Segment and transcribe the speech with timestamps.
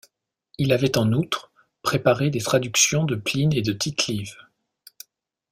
[0.57, 1.51] Il avait en outre
[1.83, 4.35] préparé des traductions de Pline et de Tite-Live.